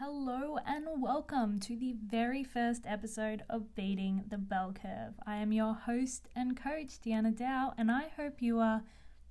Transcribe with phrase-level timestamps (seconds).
[0.00, 5.14] Hello and welcome to the very first episode of Beating the Bell Curve.
[5.26, 8.84] I am your host and coach, Deanna Dow, and I hope you are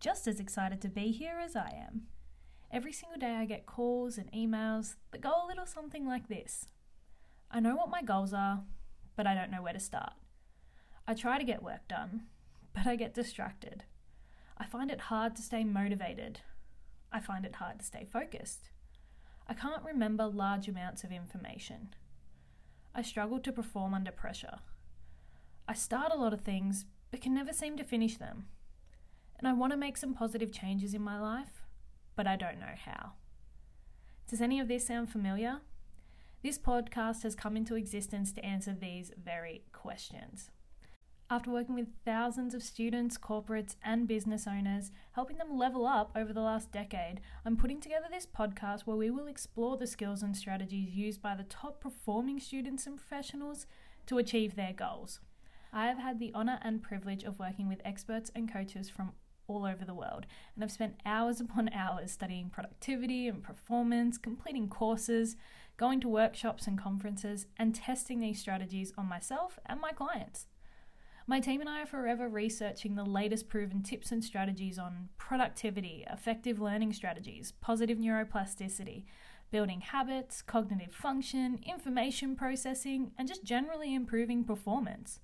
[0.00, 2.04] just as excited to be here as I am.
[2.72, 6.68] Every single day I get calls and emails that go a little something like this
[7.50, 8.62] I know what my goals are,
[9.16, 10.14] but I don't know where to start.
[11.06, 12.22] I try to get work done,
[12.72, 13.84] but I get distracted.
[14.56, 16.40] I find it hard to stay motivated.
[17.12, 18.70] I find it hard to stay focused.
[19.46, 21.94] I can't remember large amounts of information.
[22.94, 24.60] I struggle to perform under pressure.
[25.68, 28.46] I start a lot of things, but can never seem to finish them.
[29.38, 31.62] And I want to make some positive changes in my life,
[32.16, 33.12] but I don't know how.
[34.28, 35.60] Does any of this sound familiar?
[36.42, 40.50] This podcast has come into existence to answer these very questions.
[41.34, 46.32] After working with thousands of students, corporates, and business owners, helping them level up over
[46.32, 50.36] the last decade, I'm putting together this podcast where we will explore the skills and
[50.36, 53.66] strategies used by the top performing students and professionals
[54.06, 55.18] to achieve their goals.
[55.72, 59.10] I have had the honour and privilege of working with experts and coaches from
[59.48, 64.68] all over the world, and I've spent hours upon hours studying productivity and performance, completing
[64.68, 65.34] courses,
[65.78, 70.46] going to workshops and conferences, and testing these strategies on myself and my clients.
[71.26, 76.04] My team and I are forever researching the latest proven tips and strategies on productivity,
[76.12, 79.04] effective learning strategies, positive neuroplasticity,
[79.50, 85.20] building habits, cognitive function, information processing, and just generally improving performance.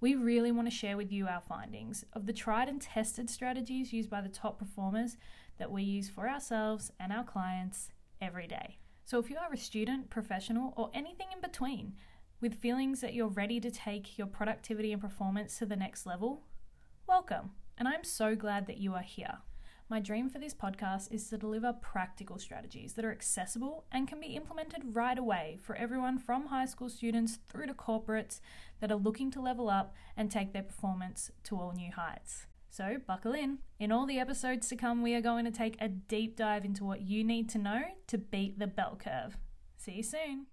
[0.00, 3.92] We really want to share with you our findings of the tried and tested strategies
[3.92, 5.18] used by the top performers
[5.58, 8.78] that we use for ourselves and our clients every day.
[9.04, 11.92] So, if you are a student, professional, or anything in between,
[12.40, 16.42] with feelings that you're ready to take your productivity and performance to the next level,
[17.06, 17.52] welcome.
[17.78, 19.38] And I'm so glad that you are here.
[19.88, 24.18] My dream for this podcast is to deliver practical strategies that are accessible and can
[24.18, 28.40] be implemented right away for everyone from high school students through to corporates
[28.80, 32.46] that are looking to level up and take their performance to all new heights.
[32.70, 33.58] So, buckle in.
[33.78, 36.84] In all the episodes to come, we are going to take a deep dive into
[36.84, 39.36] what you need to know to beat the bell curve.
[39.76, 40.46] See you soon.